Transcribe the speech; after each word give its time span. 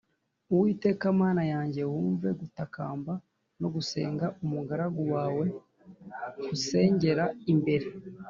uwiteka 0.53 1.05
mana 1.21 1.43
yanjye, 1.53 1.81
wumve 1.91 2.29
gutakamba 2.41 3.13
no 3.59 3.67
gusenga 3.75 4.25
umugaragu 4.43 5.01
wawe 5.13 5.45
nkusengera 6.39 7.25
imbere, 7.53 7.87